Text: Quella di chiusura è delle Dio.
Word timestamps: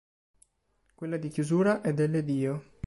Quella 0.95 1.17
di 1.17 1.29
chiusura 1.29 1.81
è 1.81 1.93
delle 1.93 2.23
Dio. 2.23 2.63